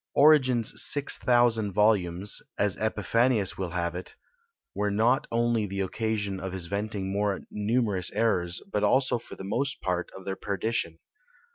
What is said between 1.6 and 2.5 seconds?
volumes